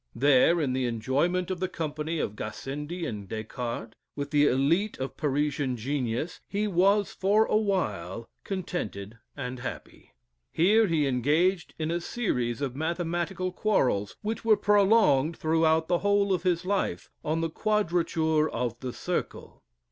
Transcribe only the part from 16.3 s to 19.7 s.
of his life, on the quadrature of the circle.